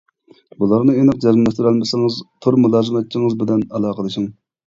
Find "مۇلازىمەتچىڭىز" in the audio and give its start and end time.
2.63-3.39